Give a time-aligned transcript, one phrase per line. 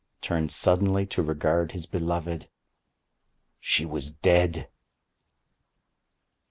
[0.19, 4.67] turned suddenly to regard his beloved:—She was dead!"